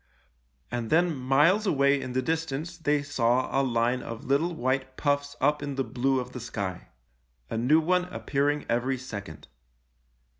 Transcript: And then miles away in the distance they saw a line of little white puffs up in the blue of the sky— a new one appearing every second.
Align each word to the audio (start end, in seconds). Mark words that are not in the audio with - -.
And 0.71 0.89
then 0.89 1.15
miles 1.15 1.67
away 1.67 2.01
in 2.01 2.13
the 2.13 2.23
distance 2.23 2.75
they 2.75 3.03
saw 3.03 3.55
a 3.55 3.61
line 3.61 4.01
of 4.01 4.23
little 4.23 4.51
white 4.55 4.97
puffs 4.97 5.35
up 5.39 5.61
in 5.61 5.75
the 5.75 5.83
blue 5.83 6.19
of 6.19 6.31
the 6.31 6.39
sky— 6.39 6.87
a 7.51 7.57
new 7.59 7.79
one 7.79 8.05
appearing 8.05 8.65
every 8.67 8.97
second. 8.97 9.47